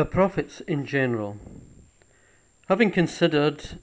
The 0.00 0.06
prophets 0.06 0.62
in 0.62 0.86
general. 0.86 1.36
Having 2.70 2.92
considered 2.92 3.78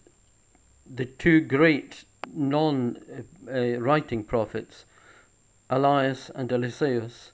the 0.83 1.05
two 1.05 1.41
great 1.41 2.05
non 2.33 2.97
uh, 3.47 3.79
writing 3.79 4.23
prophets, 4.23 4.85
Elias 5.69 6.31
and 6.33 6.51
Eliseus, 6.51 7.33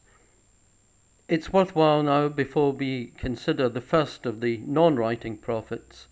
it's 1.30 1.54
worthwhile 1.54 2.04
now, 2.04 2.28
before 2.28 2.74
we 2.74 3.14
consider 3.18 3.70
the 3.70 3.80
first 3.80 4.26
of 4.26 4.42
the 4.42 4.58
non 4.58 4.98
writing 4.98 5.38
prophets, 5.38 6.10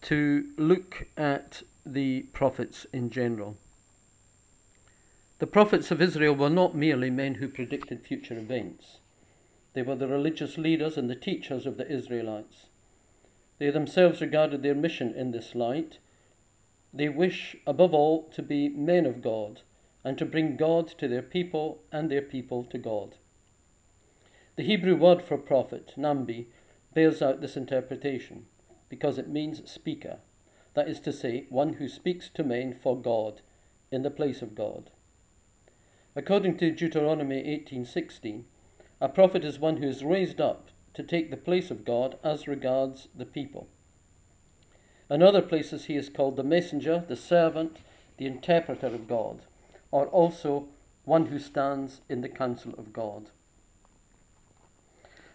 to 0.00 0.50
look 0.56 1.06
at 1.16 1.62
the 1.86 2.22
prophets 2.32 2.88
in 2.92 3.08
general. 3.08 3.56
The 5.38 5.46
prophets 5.46 5.92
of 5.92 6.02
Israel 6.02 6.34
were 6.34 6.50
not 6.50 6.74
merely 6.74 7.10
men 7.10 7.36
who 7.36 7.46
predicted 7.46 8.02
future 8.02 8.36
events. 8.36 8.98
They 9.74 9.82
were 9.82 9.96
the 9.96 10.08
religious 10.08 10.56
leaders 10.56 10.96
and 10.96 11.10
the 11.10 11.16
teachers 11.16 11.66
of 11.66 11.76
the 11.76 11.90
Israelites. 11.90 12.70
They 13.58 13.70
themselves 13.70 14.20
regarded 14.20 14.62
their 14.62 14.74
mission 14.74 15.14
in 15.14 15.32
this 15.32 15.54
light. 15.54 15.98
They 16.92 17.08
wish, 17.08 17.56
above 17.66 17.92
all, 17.92 18.24
to 18.30 18.42
be 18.42 18.68
men 18.68 19.04
of 19.04 19.20
God 19.20 19.62
and 20.04 20.16
to 20.18 20.24
bring 20.24 20.56
God 20.56 20.88
to 20.98 21.08
their 21.08 21.22
people 21.22 21.82
and 21.90 22.10
their 22.10 22.22
people 22.22 22.64
to 22.64 22.78
God. 22.78 23.16
The 24.56 24.62
Hebrew 24.62 24.94
word 24.96 25.22
for 25.22 25.36
prophet, 25.36 25.94
Nabi, 25.96 26.46
bears 26.92 27.20
out 27.20 27.40
this 27.40 27.56
interpretation 27.56 28.46
because 28.88 29.18
it 29.18 29.28
means 29.28 29.68
speaker. 29.68 30.18
That 30.74 30.88
is 30.88 31.00
to 31.00 31.12
say, 31.12 31.46
one 31.48 31.74
who 31.74 31.88
speaks 31.88 32.28
to 32.30 32.44
men 32.44 32.74
for 32.74 32.96
God 32.96 33.40
in 33.90 34.02
the 34.02 34.10
place 34.10 34.42
of 34.42 34.54
God. 34.54 34.90
According 36.14 36.58
to 36.58 36.70
Deuteronomy 36.70 37.42
18:16, 37.42 38.44
a 39.00 39.08
prophet 39.08 39.44
is 39.44 39.58
one 39.58 39.78
who 39.78 39.88
is 39.88 40.04
raised 40.04 40.40
up 40.40 40.68
to 40.94 41.02
take 41.02 41.30
the 41.30 41.36
place 41.36 41.70
of 41.70 41.84
God 41.84 42.18
as 42.22 42.46
regards 42.46 43.08
the 43.16 43.26
people. 43.26 43.66
In 45.10 45.22
other 45.22 45.42
places, 45.42 45.84
he 45.84 45.96
is 45.96 46.08
called 46.08 46.36
the 46.36 46.42
messenger, 46.42 47.04
the 47.06 47.16
servant, 47.16 47.78
the 48.16 48.26
interpreter 48.26 48.86
of 48.86 49.08
God, 49.08 49.42
or 49.90 50.06
also 50.06 50.68
one 51.04 51.26
who 51.26 51.38
stands 51.38 52.00
in 52.08 52.20
the 52.20 52.28
council 52.28 52.72
of 52.78 52.92
God. 52.92 53.30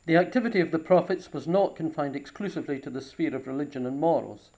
The 0.06 0.16
activity 0.16 0.59
of 0.59 0.72
the 0.72 0.80
prophets 0.80 1.31
was 1.31 1.47
not 1.47 1.75
confined 1.75 2.16
exclusively 2.16 2.80
to 2.80 2.89
the 2.89 3.02
sphere 3.02 3.36
of 3.36 3.45
religion 3.45 3.86
and 3.86 4.00
morals. 4.00 4.50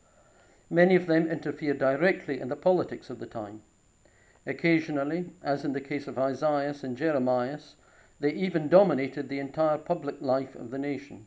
Many 0.70 0.95
of 0.95 1.08
them 1.08 1.30
interfered 1.30 1.80
directly 1.80 2.39
in 2.39 2.48
the 2.48 2.56
politics 2.56 3.09
of 3.09 3.20
the 3.20 3.26
time. 3.26 3.61
Occasionally, 4.45 5.31
as 5.44 5.66
in 5.66 5.73
the 5.73 5.81
case 5.81 6.08
of 6.08 6.17
Isaiah 6.17 6.73
and 6.83 6.95
Jeremiah, 6.95 7.59
they 8.22 8.31
even 8.33 8.69
dominated 8.69 9.27
the 9.27 9.39
entire 9.39 9.80
public 9.80 10.22
life 10.22 10.53
of 10.53 10.69
the 10.69 10.77
nation. 10.77 11.25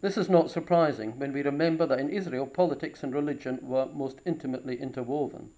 This 0.00 0.18
is 0.18 0.28
not 0.28 0.50
surprising 0.50 1.16
when 1.16 1.32
we 1.32 1.42
remember 1.42 1.86
that 1.86 2.00
in 2.00 2.10
Israel 2.10 2.44
politics 2.44 3.04
and 3.04 3.14
religion 3.14 3.60
were 3.62 3.86
most 3.86 4.20
intimately 4.24 4.80
interwoven. 4.80 5.50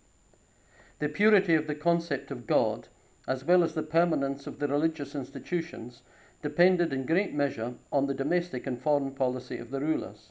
The 0.99 1.09
purity 1.09 1.55
of 1.55 1.67
the 1.67 1.75
concept 1.75 2.31
of 2.31 2.47
God, 2.47 2.89
as 3.27 3.43
well 3.43 3.65
as 3.65 3.73
the 3.73 3.83
permanence 3.83 4.47
of 4.47 4.59
the 4.59 4.69
religious 4.69 5.15
institutions, 5.15 6.03
depended 6.43 6.93
in 6.93 7.07
great 7.07 7.33
measure 7.33 7.73
on 7.91 8.07
the 8.07 8.13
domestic 8.13 8.67
and 8.67 8.79
foreign 8.79 9.13
policy 9.13 9.57
of 9.57 9.71
the 9.71 9.81
rulers. 9.81 10.31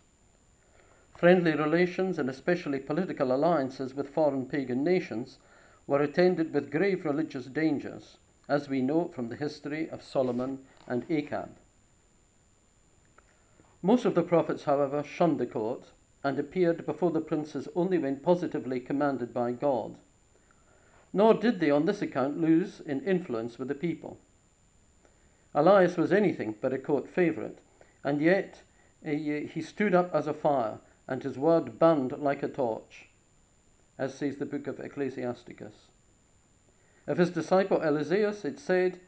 Friendly 1.18 1.56
relations 1.56 2.20
and 2.20 2.30
especially 2.30 2.78
political 2.78 3.34
alliances 3.34 3.96
with 3.96 4.12
foreign 4.12 4.46
pagan 4.46 4.84
nations 4.84 5.40
were 5.88 6.04
attended 6.04 6.54
with 6.54 6.70
grave 6.70 7.04
religious 7.04 7.48
dangers 7.48 8.20
as 8.48 8.70
we 8.70 8.82
know 8.82 9.08
from 9.08 9.30
the 9.30 9.36
history 9.36 9.90
of 9.90 10.04
Solomon 10.04 10.60
and 10.88 11.08
Achab. 11.10 11.50
Most 13.82 14.06
of 14.06 14.16
the 14.16 14.24
prophets, 14.24 14.64
however, 14.64 15.04
shunned 15.04 15.40
the 15.40 15.46
court 15.46 15.92
and 16.24 16.40
appeared 16.40 16.86
before 16.86 17.12
the 17.12 17.22
princes 17.22 17.68
only 17.76 17.98
when 17.98 18.18
positively 18.18 18.80
commanded 18.80 19.34
by 19.34 19.52
God. 19.52 19.98
Nor 21.12 21.34
did 21.34 21.60
they 21.60 21.70
on 21.70 21.86
this 21.86 22.02
account 22.02 22.40
lose 22.40 22.80
in 22.80 23.02
influence 23.06 23.60
with 23.60 23.68
the 23.68 23.76
people. 23.76 24.18
Elias 25.54 25.98
was 25.98 26.12
anything 26.12 26.56
but 26.60 26.74
a 26.74 26.80
court 26.80 27.08
favourite, 27.08 27.60
and 28.04 28.22
yet 28.22 28.64
he, 29.04 29.62
stood 29.62 29.94
up 29.94 30.10
as 30.14 30.28
a 30.28 30.34
fire, 30.34 30.80
and 31.08 31.22
his 31.22 31.38
word 31.38 31.78
burned 31.78 32.14
like 32.18 32.42
a 32.42 32.48
torch, 32.48 33.10
as 33.98 34.14
says 34.14 34.38
the 34.38 34.46
book 34.46 34.66
of 34.66 34.80
Ecclesiasticus. 34.80 35.90
Of 37.06 37.18
his 37.18 37.32
disciple 37.32 37.82
Eliseus, 37.82 38.46
it 38.46 38.60
said 38.60 39.00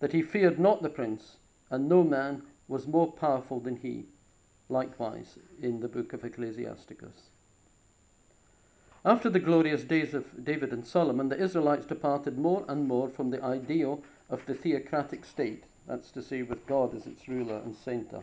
that 0.00 0.12
he 0.12 0.22
feared 0.22 0.58
not 0.58 0.82
the 0.82 0.88
prince, 0.88 1.36
and 1.70 1.88
no 1.88 2.02
man 2.02 2.42
was 2.66 2.86
more 2.88 3.12
powerful 3.12 3.60
than 3.60 3.76
he. 3.76 4.06
Likewise, 4.68 5.38
in 5.60 5.80
the 5.80 5.88
book 5.88 6.12
of 6.12 6.24
Ecclesiasticus. 6.24 7.30
After 9.04 9.28
the 9.28 9.38
glorious 9.38 9.84
days 9.84 10.14
of 10.14 10.44
David 10.44 10.72
and 10.72 10.86
Solomon, 10.86 11.28
the 11.28 11.38
Israelites 11.38 11.84
departed 11.84 12.38
more 12.38 12.64
and 12.68 12.88
more 12.88 13.10
from 13.10 13.30
the 13.30 13.44
ideal 13.44 14.02
of 14.30 14.44
the 14.46 14.54
theocratic 14.54 15.24
state, 15.24 15.64
that's 15.86 16.10
to 16.12 16.22
say, 16.22 16.42
with 16.42 16.66
God 16.66 16.94
as 16.94 17.06
its 17.06 17.28
ruler 17.28 17.58
and 17.58 17.76
centre. 17.76 18.22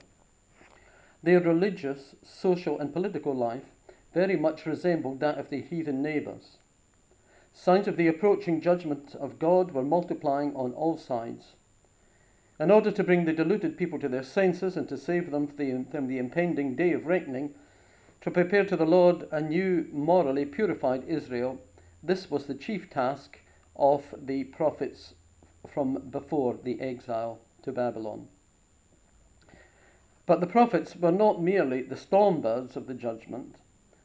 Their 1.21 1.39
religious, 1.39 2.15
social, 2.23 2.79
and 2.79 2.91
political 2.91 3.35
life 3.35 3.65
very 4.13 4.35
much 4.35 4.65
resembled 4.65 5.19
that 5.19 5.37
of 5.37 5.51
their 5.51 5.61
heathen 5.61 6.01
neighbours. 6.01 6.57
Signs 7.53 7.85
of 7.85 7.97
the 7.97 8.07
approaching 8.07 8.61
judgment 8.61 9.13
of 9.15 9.37
God 9.37 9.71
were 9.71 9.83
multiplying 9.83 10.55
on 10.55 10.71
all 10.73 10.95
sides. 10.95 11.57
In 12.57 12.71
order 12.71 12.91
to 12.91 13.03
bring 13.03 13.25
the 13.25 13.33
deluded 13.33 13.77
people 13.77 13.99
to 13.99 14.07
their 14.07 14.23
senses 14.23 14.77
and 14.77 14.87
to 14.87 14.95
save 14.97 15.31
them 15.31 15.47
from 15.47 16.07
the 16.07 16.17
impending 16.17 16.75
day 16.75 16.93
of 16.93 17.05
reckoning, 17.07 17.53
to 18.21 18.31
prepare 18.31 18.63
to 18.63 18.77
the 18.77 18.85
Lord 18.85 19.27
a 19.31 19.41
new, 19.41 19.85
morally 19.91 20.45
purified 20.45 21.03
Israel, 21.09 21.59
this 22.01 22.31
was 22.31 22.45
the 22.45 22.55
chief 22.55 22.89
task 22.89 23.37
of 23.75 24.15
the 24.17 24.45
prophets 24.45 25.13
from 25.67 25.95
before 26.09 26.53
the 26.63 26.79
exile 26.79 27.39
to 27.63 27.73
Babylon. 27.73 28.29
But 30.25 30.39
the 30.39 30.47
prophets 30.47 30.95
were 30.95 31.11
not 31.11 31.41
merely 31.41 31.81
the 31.81 31.97
storm 31.97 32.39
birds 32.41 32.77
of 32.77 32.87
the 32.87 32.93
judgment, 32.93 33.57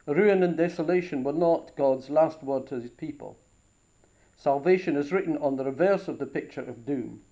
Ruin 0.07 0.43
and 0.43 0.57
desolation 0.57 1.25
were 1.25 1.33
not 1.33 1.75
God's 1.77 2.11
last 2.11 2.43
word 2.43 2.67
to 2.69 2.81
his 2.81 2.91
people. 2.91 3.37
Salvation 4.37 4.97
is 4.97 5.13
written 5.13 5.37
on 5.39 5.57
the 5.57 5.65
reverse 5.65 6.07
of 6.07 6.19
the 6.19 6.27
picture 6.27 6.61
of 6.61 6.87
doom. 6.87 7.23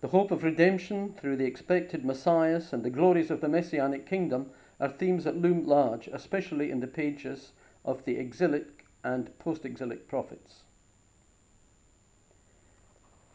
The 0.00 0.08
hope 0.08 0.30
of 0.30 0.44
redemption 0.44 1.12
through 1.12 1.36
the 1.36 1.44
expected 1.44 2.04
Messiah 2.04 2.62
and 2.72 2.82
the 2.82 2.90
glories 2.90 3.30
of 3.30 3.40
the 3.40 3.48
Messianic 3.48 4.06
kingdom 4.06 4.50
are 4.80 4.88
themes 4.88 5.24
that 5.24 5.36
loom 5.36 5.66
large, 5.66 6.08
especially 6.08 6.70
in 6.70 6.80
the 6.80 6.86
pages 6.86 7.52
of 7.84 8.04
the 8.04 8.16
exilic 8.16 8.86
and 9.02 9.36
post 9.38 9.64
exilic 9.64 10.08
prophets. 10.08 10.62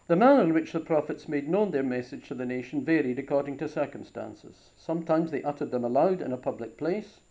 The 0.08 0.16
manner 0.16 0.44
in 0.44 0.54
which 0.54 0.72
the 0.72 0.80
prophets 0.80 1.28
made 1.28 1.48
known 1.48 1.72
their 1.72 1.84
message 1.84 2.28
to 2.28 2.36
the 2.36 2.46
nation 2.46 2.84
varied 2.84 3.20
according 3.20 3.58
to 3.58 3.68
circumstances. 3.70 4.72
Sometimes 4.76 5.32
they 5.32 5.44
uttered 5.44 5.72
them 5.72 5.84
aloud 5.84 6.22
in 6.22 6.34
a 6.34 6.38
public 6.38 6.78
place, 6.78 7.22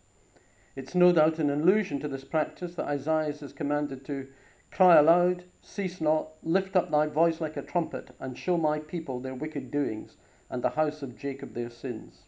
it's 0.75 0.95
no 0.95 1.11
doubt 1.11 1.39
an 1.39 1.49
allusion 1.49 1.99
to 1.99 2.07
this 2.07 2.23
practice 2.23 2.75
that 2.75 2.87
Isaiah 2.87 3.27
is 3.27 3.53
commanded 3.53 4.03
to 4.05 4.27
cry 4.71 4.97
aloud, 4.97 5.43
cease 5.61 6.01
not, 6.01 6.29
lift 6.41 6.75
up 6.75 6.89
thy 6.89 7.05
voice 7.05 7.39
like 7.39 7.57
a 7.57 7.61
trumpet, 7.61 8.09
and 8.19 8.35
show 8.35 8.57
my 8.57 8.79
people 8.79 9.19
their 9.19 9.35
wicked 9.35 9.69
doings, 9.69 10.17
and 10.49 10.63
the 10.63 10.71
house 10.71 11.03
of 11.03 11.15
Jacob 11.15 11.53
their 11.53 11.69
sins. 11.69 12.23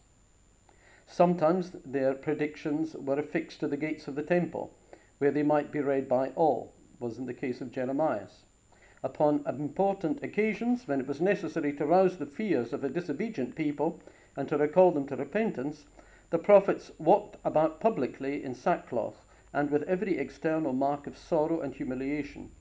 Sometimes 1.07 1.71
their 1.85 2.13
predictions 2.13 2.93
were 2.95 3.19
affixed 3.19 3.59
to 3.61 3.67
the 3.67 3.77
gates 3.77 4.07
of 4.07 4.15
the 4.15 4.21
temple, 4.23 4.71
where 5.17 5.31
they 5.31 5.43
might 5.43 5.71
be 5.71 5.79
read 5.79 6.07
by 6.07 6.29
all, 6.29 6.73
was 6.99 7.17
in 7.17 7.25
the 7.25 7.33
case 7.33 7.61
of 7.61 7.71
Jeremiah. 7.71 8.27
Upon 9.03 9.43
important 9.47 10.23
occasions, 10.23 10.87
when 10.87 10.99
it 10.99 11.07
was 11.07 11.21
necessary 11.21 11.73
to 11.73 11.85
rouse 11.85 12.17
the 12.17 12.25
fears 12.25 12.73
of 12.73 12.83
a 12.83 12.89
disobedient 12.89 13.55
people 13.55 13.99
and 14.35 14.47
to 14.49 14.57
recall 14.57 14.91
them 14.91 15.07
to 15.07 15.15
repentance, 15.15 15.85
the 16.29 16.39
prophets 16.39 16.91
walked 16.97 17.37
about 17.45 17.79
publicly 17.79 18.43
in 18.43 18.53
sackcloth 18.53 19.25
and 19.53 19.69
with 19.69 19.83
every 19.83 20.17
external 20.17 20.73
mark 20.73 21.07
of 21.07 21.17
sorrow 21.17 21.61
and 21.61 21.75
humiliation. 21.75 22.51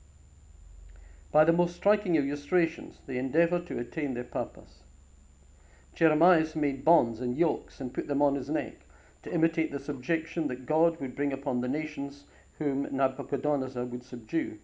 By 1.31 1.43
the 1.43 1.51
most 1.51 1.75
striking 1.75 2.15
illustrations, 2.15 3.01
they 3.05 3.17
endeavoured 3.17 3.67
to 3.67 3.79
attain 3.79 4.13
their 4.13 4.23
purpose. 4.23 4.83
Jeremiah 5.93 6.47
made 6.55 6.85
bonds 6.85 7.19
and 7.19 7.37
yokes 7.37 7.81
and 7.81 7.93
put 7.93 8.07
them 8.07 8.21
on 8.21 8.35
his 8.35 8.49
neck 8.49 8.85
to 9.23 9.33
imitate 9.33 9.71
the 9.71 9.79
subjection 9.79 10.47
that 10.47 10.65
God 10.65 10.99
would 11.01 11.15
bring 11.15 11.33
upon 11.33 11.61
the 11.61 11.67
nations 11.67 12.25
whom 12.59 12.85
Nabuchodonosor 12.85 13.89
would 13.89 14.03
subdue. 14.03 14.59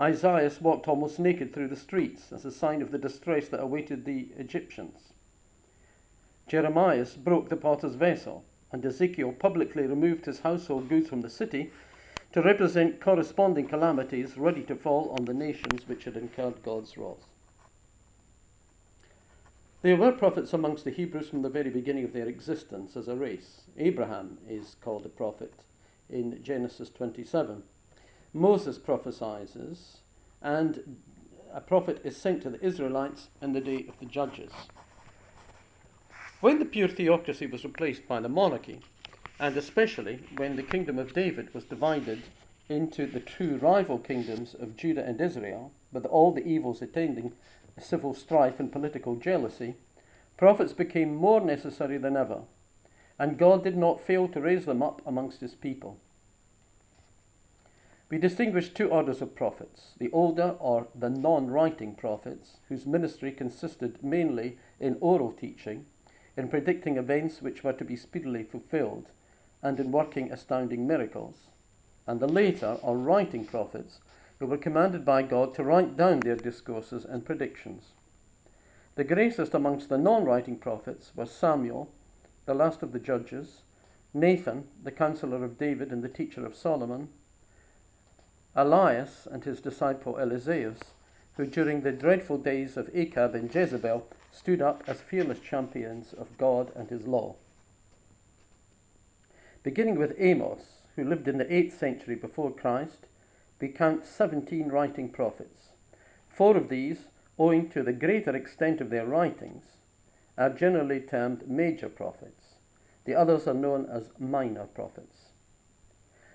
Isaiah 0.00 0.50
walked 0.60 0.86
almost 0.86 1.18
naked 1.18 1.52
through 1.52 1.68
the 1.68 1.76
streets 1.76 2.32
as 2.32 2.44
a 2.44 2.52
sign 2.52 2.80
of 2.80 2.90
the 2.92 2.98
distress 2.98 3.48
that 3.48 3.60
awaited 3.60 4.04
the 4.04 4.28
Egyptians. 4.36 5.12
Jeremiah 6.48 7.06
broke 7.22 7.48
the 7.48 7.56
potter's 7.56 7.94
vessel, 7.94 8.44
and 8.72 8.84
Ezekiel 8.84 9.32
publicly 9.32 9.86
removed 9.86 10.24
his 10.24 10.40
household 10.40 10.88
goods 10.88 11.08
from 11.08 11.20
the 11.20 11.30
city 11.30 11.70
to 12.32 12.42
represent 12.42 13.00
corresponding 13.00 13.68
calamities 13.68 14.36
ready 14.36 14.62
to 14.64 14.74
fall 14.74 15.10
on 15.10 15.26
the 15.26 15.34
nations 15.34 15.86
which 15.86 16.04
had 16.04 16.16
incurred 16.16 16.62
God's 16.62 16.96
wrath. 16.96 17.26
There 19.82 19.96
were 19.96 20.12
prophets 20.12 20.52
amongst 20.52 20.84
the 20.84 20.90
Hebrews 20.90 21.28
from 21.28 21.42
the 21.42 21.48
very 21.48 21.70
beginning 21.70 22.04
of 22.04 22.12
their 22.12 22.26
existence 22.26 22.96
as 22.96 23.08
a 23.08 23.14
race. 23.14 23.62
Abraham 23.76 24.38
is 24.48 24.76
called 24.80 25.06
a 25.06 25.10
prophet 25.10 25.52
in 26.10 26.42
Genesis 26.42 26.90
27. 26.90 27.62
Moses 28.32 28.78
prophesies, 28.78 29.98
and 30.42 30.96
a 31.52 31.60
prophet 31.60 32.00
is 32.04 32.16
sent 32.16 32.42
to 32.42 32.50
the 32.50 32.64
Israelites 32.64 33.28
in 33.40 33.52
the 33.52 33.60
day 33.60 33.86
of 33.88 33.98
the 34.00 34.06
judges. 34.06 34.52
When 36.40 36.60
the 36.60 36.64
pure 36.64 36.86
theocracy 36.86 37.48
was 37.48 37.64
replaced 37.64 38.06
by 38.06 38.20
the 38.20 38.28
monarchy, 38.28 38.80
and 39.40 39.56
especially 39.56 40.20
when 40.36 40.54
the 40.54 40.62
kingdom 40.62 40.96
of 40.96 41.12
David 41.12 41.52
was 41.52 41.64
divided 41.64 42.22
into 42.68 43.06
the 43.06 43.18
two 43.18 43.58
rival 43.58 43.98
kingdoms 43.98 44.54
of 44.54 44.76
Judah 44.76 45.04
and 45.04 45.20
Israel, 45.20 45.72
with 45.92 46.06
all 46.06 46.30
the 46.30 46.46
evils 46.46 46.80
attending 46.80 47.32
civil 47.76 48.14
strife 48.14 48.60
and 48.60 48.70
political 48.70 49.16
jealousy, 49.16 49.74
prophets 50.36 50.72
became 50.72 51.12
more 51.12 51.40
necessary 51.40 51.98
than 51.98 52.16
ever, 52.16 52.42
and 53.18 53.36
God 53.36 53.64
did 53.64 53.76
not 53.76 54.00
fail 54.00 54.28
to 54.28 54.40
raise 54.40 54.64
them 54.64 54.80
up 54.80 55.02
amongst 55.04 55.40
his 55.40 55.56
people. 55.56 55.98
We 58.10 58.18
distinguish 58.18 58.72
two 58.72 58.90
orders 58.90 59.20
of 59.20 59.34
prophets 59.34 59.94
the 59.98 60.12
older 60.12 60.54
or 60.60 60.86
the 60.94 61.10
non 61.10 61.50
writing 61.50 61.96
prophets, 61.96 62.58
whose 62.68 62.86
ministry 62.86 63.32
consisted 63.32 64.04
mainly 64.04 64.56
in 64.78 64.98
oral 65.00 65.32
teaching, 65.32 65.86
in 66.38 66.48
predicting 66.48 66.96
events 66.96 67.42
which 67.42 67.64
were 67.64 67.72
to 67.72 67.84
be 67.84 67.96
speedily 67.96 68.44
fulfilled, 68.44 69.06
and 69.60 69.80
in 69.80 69.90
working 69.90 70.30
astounding 70.30 70.86
miracles, 70.86 71.50
and 72.06 72.20
the 72.20 72.28
later 72.28 72.78
or 72.80 72.96
writing 72.96 73.44
prophets, 73.44 73.98
who 74.38 74.46
were 74.46 74.56
commanded 74.56 75.04
by 75.04 75.20
God 75.20 75.52
to 75.52 75.64
write 75.64 75.96
down 75.96 76.20
their 76.20 76.36
discourses 76.36 77.04
and 77.04 77.26
predictions. 77.26 77.94
The 78.94 79.02
greatest 79.02 79.52
amongst 79.52 79.88
the 79.88 79.98
non 79.98 80.24
writing 80.24 80.56
prophets 80.56 81.10
was 81.16 81.32
Samuel, 81.32 81.90
the 82.46 82.54
last 82.54 82.84
of 82.84 82.92
the 82.92 83.00
judges, 83.00 83.62
Nathan, 84.14 84.68
the 84.84 84.92
counselor 84.92 85.44
of 85.44 85.58
David 85.58 85.90
and 85.92 86.04
the 86.04 86.08
teacher 86.08 86.46
of 86.46 86.54
Solomon, 86.54 87.08
Elias 88.54 89.26
and 89.28 89.42
his 89.42 89.60
disciple 89.60 90.18
Eliseus, 90.18 90.78
who 91.38 91.46
during 91.46 91.82
the 91.82 91.92
dreadful 91.92 92.36
days 92.36 92.76
of 92.76 92.92
Achab 92.92 93.32
and 93.32 93.54
Jezebel 93.54 94.04
stood 94.32 94.60
up 94.60 94.82
as 94.88 95.00
fearless 95.00 95.38
champions 95.38 96.12
of 96.12 96.36
God 96.36 96.72
and 96.74 96.90
his 96.90 97.06
law. 97.06 97.36
Beginning 99.62 99.96
with 99.96 100.16
Amos, 100.18 100.82
who 100.96 101.04
lived 101.04 101.28
in 101.28 101.38
the 101.38 101.44
8th 101.44 101.78
century 101.78 102.16
before 102.16 102.50
Christ, 102.50 103.06
we 103.60 103.68
count 103.68 104.04
17 104.04 104.68
writing 104.68 105.08
prophets. 105.10 105.68
Four 106.28 106.56
of 106.56 106.68
these, 106.68 107.06
owing 107.38 107.68
to 107.70 107.84
the 107.84 107.92
greater 107.92 108.34
extent 108.34 108.80
of 108.80 108.90
their 108.90 109.06
writings, 109.06 109.76
are 110.36 110.50
generally 110.50 110.98
termed 111.00 111.48
major 111.48 111.88
prophets. 111.88 112.56
The 113.04 113.14
others 113.14 113.46
are 113.46 113.54
known 113.54 113.86
as 113.88 114.10
minor 114.18 114.64
prophets. 114.64 115.26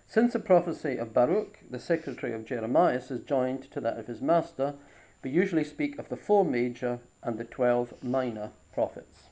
Since 0.07 0.33
the 0.33 0.39
prophecy 0.39 0.97
of 0.97 1.13
Baruch, 1.13 1.59
the 1.69 1.79
secretary 1.79 2.33
of 2.33 2.45
Jeremiah, 2.45 3.01
is 3.09 3.19
joined 3.21 3.63
to 3.71 3.81
that 3.81 3.97
of 3.97 4.07
his 4.07 4.21
master, 4.21 4.75
we 5.23 5.29
usually 5.29 5.63
speak 5.63 5.97
of 5.97 6.09
the 6.09 6.17
four 6.17 6.43
major 6.43 6.99
and 7.21 7.37
the 7.37 7.45
twelve 7.45 7.93
minor 8.03 8.51
prophets. 8.73 9.29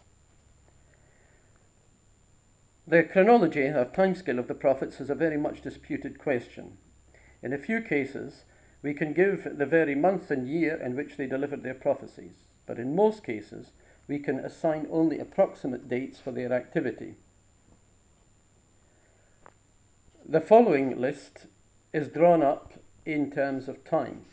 The 2.87 3.03
chronology 3.03 3.65
or 3.65 3.85
timescale 3.85 4.39
of 4.39 4.47
the 4.47 4.53
prophets 4.53 4.99
is 4.99 5.09
a 5.09 5.15
very 5.15 5.37
much 5.37 5.61
disputed 5.61 6.19
question. 6.19 6.77
In 7.43 7.53
a 7.53 7.57
few 7.57 7.81
cases, 7.81 8.45
we 8.81 8.93
can 8.93 9.13
give 9.13 9.57
the 9.57 9.65
very 9.65 9.95
month 9.95 10.31
and 10.31 10.47
year 10.47 10.75
in 10.75 10.95
which 10.95 11.17
they 11.17 11.27
delivered 11.27 11.63
their 11.63 11.75
prophecies, 11.75 12.45
but 12.65 12.79
in 12.79 12.95
most 12.95 13.23
cases, 13.23 13.71
we 14.07 14.19
can 14.19 14.39
assign 14.39 14.87
only 14.91 15.19
approximate 15.19 15.87
dates 15.87 16.19
for 16.19 16.31
their 16.31 16.51
activity. 16.51 17.15
The 20.27 20.41
following 20.41 20.99
list 20.99 21.47
is 21.93 22.07
drawn 22.07 22.41
up 22.41 22.73
in 23.05 23.31
terms 23.31 23.67
of 23.67 23.83
time, 23.83 24.25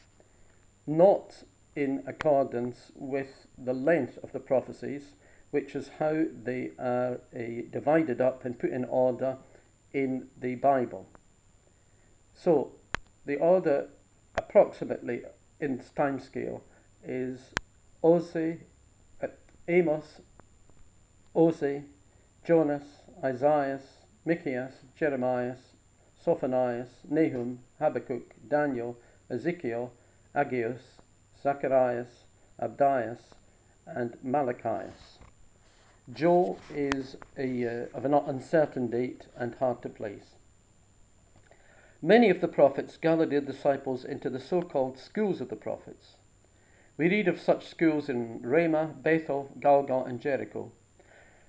not 0.88 1.44
in 1.76 2.02
accordance 2.06 2.90
with 2.96 3.46
the 3.58 3.74
length 3.74 4.18
of 4.22 4.32
the 4.32 4.40
prophecies, 4.40 5.14
which 5.50 5.76
is 5.76 5.90
how 5.98 6.24
they 6.42 6.70
are 6.78 7.20
uh, 7.36 7.38
divided 7.70 8.20
up 8.20 8.44
and 8.44 8.58
put 8.58 8.70
in 8.70 8.84
order 8.86 9.36
in 9.92 10.26
the 10.40 10.54
Bible. 10.56 11.06
So, 12.34 12.72
the 13.26 13.36
order 13.36 13.88
approximately 14.36 15.22
in 15.60 15.82
time 15.94 16.18
scale 16.18 16.62
is 17.04 17.52
Osee, 18.02 18.58
uh, 19.22 19.26
Amos, 19.68 20.20
Osee, 21.34 21.84
Jonas, 22.44 22.84
Isaiah, 23.22 23.80
Micheas, 24.26 24.72
Jeremiah, 24.96 25.56
Sophonias, 26.24 26.88
Nahum, 27.08 27.58
Habakkuk, 27.80 28.34
Daniel, 28.48 28.96
Ezekiel, 29.30 29.92
Aggeus, 30.34 31.00
Zacharias, 31.42 32.24
Abdias, 32.60 33.34
and 33.86 34.16
Malachias. 34.22 35.18
Joel 36.12 36.58
is 36.70 37.16
a, 37.36 37.66
uh, 37.66 37.86
of 37.94 38.04
an 38.04 38.14
uncertain 38.14 38.88
date 38.88 39.26
and 39.36 39.54
hard 39.56 39.82
to 39.82 39.88
place. 39.88 40.36
Many 42.00 42.30
of 42.30 42.40
the 42.40 42.48
prophets 42.48 42.96
gathered 42.96 43.30
their 43.30 43.40
disciples 43.40 44.04
into 44.04 44.30
the 44.30 44.40
so 44.40 44.62
called 44.62 44.98
schools 44.98 45.40
of 45.40 45.48
the 45.48 45.56
prophets. 45.56 46.16
We 46.96 47.08
read 47.08 47.28
of 47.28 47.40
such 47.40 47.66
schools 47.66 48.08
in 48.08 48.40
Ramah, 48.42 48.94
Bethel, 49.02 49.50
Galgal, 49.58 50.06
and 50.06 50.20
Jericho. 50.20 50.72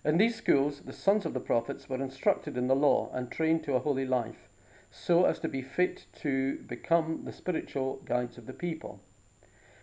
In 0.04 0.18
these 0.18 0.36
schools, 0.36 0.82
the 0.82 0.94
sons 0.94 1.26
of 1.26 1.34
the 1.34 1.40
prophets 1.40 1.88
were 1.88 2.02
instructed 2.02 2.58
in 2.58 2.68
the 2.68 2.76
law 2.76 3.12
and 3.14 3.32
trained 3.32 3.64
to 3.64 3.76
a 3.76 3.80
holy 3.80 4.06
life, 4.06 4.49
so 4.92 5.26
as 5.26 5.40
to 5.40 5.48
be 5.48 5.62
fit 5.62 6.06
to 6.14 6.58
become 6.68 7.24
the 7.24 7.32
spiritual 7.32 8.02
guides 8.06 8.38
of 8.38 8.46
the 8.46 8.54
people. 8.54 9.00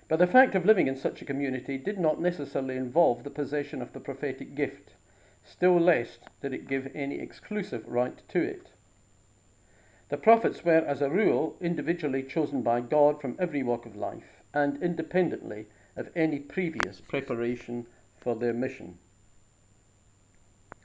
But 0.08 0.18
the 0.18 0.26
fact 0.26 0.54
of 0.54 0.64
living 0.64 0.86
in 0.86 0.96
such 0.96 1.20
a 1.20 1.24
community 1.24 1.78
did 1.78 1.98
not 1.98 2.20
necessarily 2.20 2.76
involve 2.76 3.24
the 3.24 3.30
possession 3.30 3.82
of 3.82 3.92
the 3.92 4.00
prophetic 4.00 4.54
gift, 4.54 4.94
still 5.42 5.78
less 5.78 6.18
did 6.40 6.52
it 6.52 6.68
give 6.68 6.90
any 6.94 7.18
exclusive 7.18 7.86
right 7.86 8.20
to 8.28 8.42
it. 8.42 8.70
The 10.08 10.16
prophets 10.16 10.64
were, 10.64 10.84
as 10.86 11.02
a 11.02 11.10
rule, 11.10 11.56
individually 11.60 12.22
chosen 12.22 12.62
by 12.62 12.80
God 12.80 13.20
from 13.20 13.36
every 13.38 13.64
walk 13.64 13.86
of 13.86 13.96
life 13.96 14.42
and 14.54 14.80
independently 14.82 15.66
of 15.96 16.10
any 16.14 16.38
previous 16.38 17.00
preparation 17.00 17.86
for 18.16 18.36
their 18.36 18.52
mission. 18.52 18.98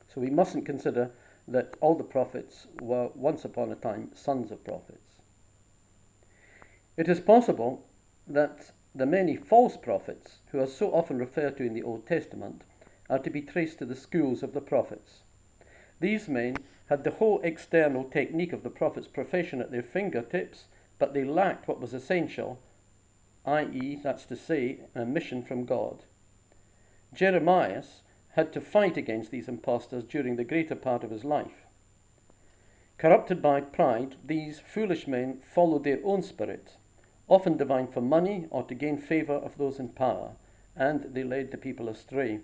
So 0.08 0.22
we 0.22 0.30
mustn't 0.30 0.66
consider 0.66 1.12
that 1.52 1.76
all 1.82 1.96
the 1.96 2.04
prophets 2.04 2.68
were 2.82 3.10
once 3.16 3.44
upon 3.44 3.72
a 3.72 3.76
time 3.76 4.10
sons 4.14 4.52
of 4.52 4.64
prophets. 4.64 5.20
It 6.98 7.08
is 7.08 7.20
possible 7.20 7.86
that 8.28 8.72
the 8.94 9.06
many 9.06 9.36
false 9.36 9.78
prophets, 9.78 10.40
who 10.52 10.60
are 10.60 10.68
so 10.68 10.94
often 10.94 11.18
referred 11.18 11.58
to 11.58 11.64
in 11.64 11.74
the 11.74 11.84
Old 11.84 12.06
Testament, 12.06 12.64
are 13.10 13.20
to 13.20 13.30
be 13.30 13.42
traced 13.42 13.80
to 13.80 13.86
the 13.86 13.96
schools 13.96 14.44
of 14.44 14.54
the 14.54 14.62
prophets. 14.62 15.24
These 16.00 16.28
men 16.28 16.58
had 16.88 17.04
the 17.04 17.12
whole 17.12 17.40
external 17.42 18.04
technique 18.04 18.54
of 18.54 18.64
the 18.64 18.70
prophet's 18.70 19.08
profession 19.08 19.62
at 19.62 19.72
their 19.72 19.84
fingertips, 19.84 20.68
but 21.00 21.14
they 21.14 21.24
lacked 21.24 21.68
what 21.68 21.80
was 21.80 21.94
essential, 21.94 22.60
i.e., 23.46 24.00
that's 24.02 24.26
to 24.26 24.36
say, 24.36 24.82
a 24.94 25.06
mission 25.06 25.42
from 25.44 25.66
God. 25.66 26.04
Jeremiah 27.14 27.84
had 28.34 28.54
to 28.54 28.62
fight 28.62 28.96
against 28.96 29.30
these 29.30 29.50
impostors 29.50 30.04
during 30.06 30.38
the 30.38 30.44
greater 30.46 30.76
part 30.76 31.04
of 31.04 31.12
his 31.12 31.26
life. 31.26 31.66
Corrupted 32.98 33.42
by 33.42 33.60
pride, 33.60 34.16
these 34.24 34.60
foolish 34.60 35.08
men 35.08 35.42
followed 35.42 35.84
their 35.84 36.00
own 36.04 36.22
spirit, 36.22 36.78
often 37.28 37.58
divine 37.58 37.88
for 37.88 38.00
money 38.00 38.48
or 38.50 38.64
to 38.64 38.74
gain 38.76 38.98
favour 38.98 39.34
of 39.34 39.58
those 39.58 39.80
in 39.80 39.90
power, 39.90 40.36
and 40.76 41.14
they 41.14 41.24
led 41.24 41.52
the 41.52 41.58
people 41.58 41.90
astray. 41.90 42.40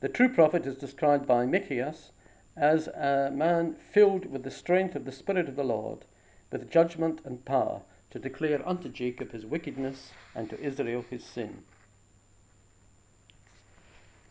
The 0.00 0.08
true 0.08 0.28
prophet 0.28 0.64
is 0.66 0.78
described 0.78 1.26
by 1.26 1.44
Micheas 1.44 2.12
as 2.56 2.88
a 2.88 3.30
man 3.34 3.74
filled 3.74 4.26
with 4.26 4.42
the 4.42 4.50
strength 4.50 4.96
of 4.96 5.04
the 5.04 5.12
Spirit 5.12 5.48
of 5.48 5.56
the 5.56 5.64
Lord, 5.64 6.06
with 6.50 6.70
judgment 6.70 7.20
and 7.24 7.44
power, 7.44 7.82
to 8.10 8.18
declare 8.18 8.66
unto 8.66 8.88
Jacob 8.88 9.32
his 9.32 9.44
wickedness 9.44 10.12
and 10.34 10.48
to 10.48 10.58
Israel 10.60 11.04
his 11.10 11.24
sin. 11.24 11.64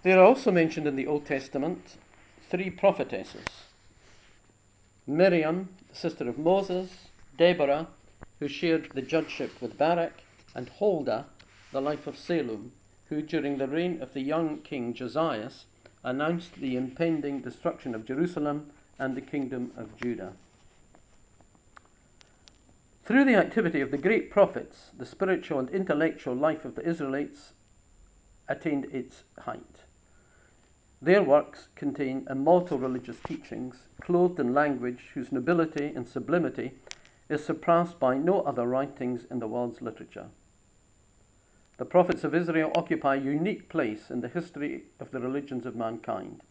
There 0.05 0.19
are 0.19 0.23
also 0.25 0.51
mentioned 0.51 0.85
in 0.85 0.95
the 0.95 1.07
Old 1.07 1.25
Testament 1.25 1.97
three 2.51 2.69
prophetesses 2.69 3.63
Miriam, 5.07 5.69
the 5.89 5.95
sister 5.95 6.29
of 6.29 6.37
Moses, 6.37 7.09
Deborah, 7.39 7.87
who 8.39 8.47
shared 8.47 8.91
the 8.93 9.01
judgeship 9.01 9.59
with 9.59 9.79
Barak, 9.79 10.21
and 10.53 10.69
Huldah, 10.69 11.25
the 11.71 11.81
wife 11.81 12.05
of 12.05 12.17
Salum, 12.17 12.69
who 13.07 13.23
during 13.23 13.57
the 13.57 13.67
reign 13.67 13.99
of 13.99 14.13
the 14.13 14.21
young 14.21 14.59
king 14.59 14.93
Josias 14.93 15.65
announced 16.03 16.53
the 16.57 16.75
impending 16.75 17.41
destruction 17.41 17.95
of 17.95 18.05
Jerusalem 18.05 18.69
and 18.99 19.17
the 19.17 19.21
kingdom 19.21 19.71
of 19.75 19.97
Judah. 19.97 20.33
Through 23.05 23.25
the 23.25 23.37
activity 23.37 23.81
of 23.81 23.89
the 23.89 23.97
great 23.97 24.29
prophets, 24.29 24.91
the 24.95 25.05
spiritual 25.07 25.57
and 25.57 25.69
intellectual 25.71 26.35
life 26.35 26.63
of 26.63 26.75
the 26.75 26.87
Israelites 26.87 27.53
attained 28.47 28.85
its 28.93 29.23
height. 29.39 29.84
Their 31.01 31.21
works 31.21 31.67
contain 31.75 32.25
immortal 32.29 32.79
religious 32.79 33.19
teachings, 33.19 33.87
clothed 33.99 34.39
in 34.39 34.53
language 34.53 35.11
whose 35.13 35.31
nobility 35.31 35.87
and 35.87 36.07
sublimity 36.07 36.71
is 37.29 37.43
surpassed 37.43 37.99
by 37.99 38.17
no 38.17 38.41
other 38.41 38.67
writings 38.67 39.25
in 39.29 39.39
the 39.39 39.47
world's 39.47 39.81
literature. 39.81 40.27
The 41.77 41.85
prophets 41.85 42.23
of 42.23 42.33
Israel 42.33 42.71
occupy 42.73 43.15
a 43.15 43.21
unique 43.21 43.67
place 43.67 44.09
in 44.09 44.21
the 44.21 44.29
history 44.29 44.83
of 44.99 45.11
the 45.11 45.19
religions 45.19 45.65
of 45.65 45.75
mankind. 45.75 46.41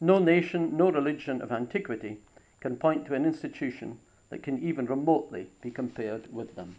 No 0.00 0.18
nation, 0.18 0.76
no 0.76 0.90
religion 0.90 1.42
of 1.42 1.52
antiquity 1.52 2.18
can 2.60 2.76
point 2.76 3.04
to 3.06 3.14
an 3.14 3.26
institution 3.26 3.98
that 4.30 4.42
can 4.42 4.58
even 4.62 4.86
remotely 4.86 5.50
be 5.60 5.70
compared 5.70 6.32
with 6.32 6.54
them. 6.54 6.76